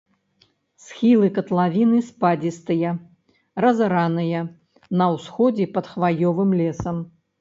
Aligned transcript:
Схілы 0.83 1.27
катлавіны 1.35 1.99
спадзістыя, 2.07 2.93
разараныя, 3.67 4.39
на 5.03 5.11
ўсходзе 5.17 5.65
пад 5.77 5.85
хваёвым 5.95 6.49
лесам. 6.65 6.97